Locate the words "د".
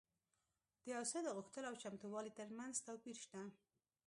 0.83-0.85, 1.23-1.27